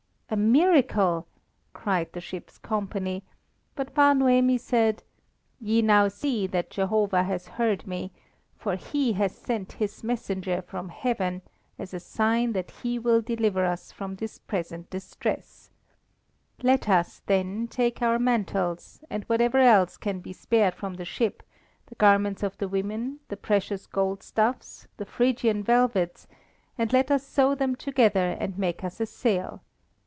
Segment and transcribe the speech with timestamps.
[0.33, 1.27] "A miracle!"
[1.73, 3.21] cried the ship's company;
[3.75, 5.03] but Bar Noemi said:
[5.59, 8.13] "Ye now see that Jehovah has heard me,
[8.55, 11.41] for He has sent His messenger from heaven
[11.77, 15.69] as a sign that He will deliver us from this present distress.
[16.63, 21.43] Let us, then, take our mantles, and whatever else can be spared from the ship,
[21.87, 26.25] the garments of the women, the precious gold stuffs, the Phrygian velvets,
[26.77, 29.61] and let us sew them together and make us a sail.